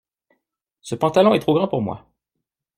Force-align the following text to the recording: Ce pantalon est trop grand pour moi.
Ce 0.81 0.95
pantalon 0.95 1.35
est 1.35 1.39
trop 1.39 1.53
grand 1.53 1.67
pour 1.67 1.83
moi. 1.83 2.09